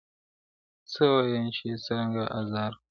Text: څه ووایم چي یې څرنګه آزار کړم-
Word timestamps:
څه 0.91 1.01
ووایم 1.09 1.45
چي 1.55 1.63
یې 1.69 1.75
څرنګه 1.85 2.23
آزار 2.39 2.71
کړم- 2.73 2.79